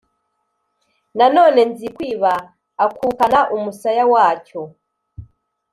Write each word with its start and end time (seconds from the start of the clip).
Na 1.17 1.25
none 1.35 1.59
Nzikwiba 1.71 2.33
akukana 2.85 3.39
umusaya 3.55 4.03
wacyo 4.13 4.61